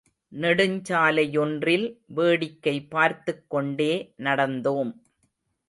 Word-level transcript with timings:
நெடுஞ்சாலையொன்றில், 0.31 1.85
வேடிக்கை 2.15 2.75
பார்த்துக்கொண்டே 2.89 3.93
நடந்தோம். 4.19 4.93